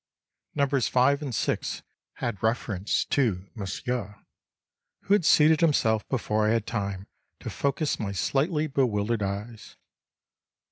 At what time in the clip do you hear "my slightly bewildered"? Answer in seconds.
7.99-9.21